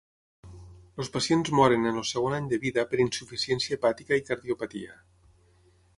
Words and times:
Els 1.01 1.11
pacients 1.17 1.51
moren 1.59 1.85
en 1.91 1.99
el 2.01 2.07
segon 2.13 2.37
any 2.39 2.49
de 2.53 2.61
vida 2.65 2.87
per 2.95 3.03
insuficiència 3.05 3.77
hepàtica 3.79 4.19
i 4.23 4.29
cardiopatia. 4.31 4.99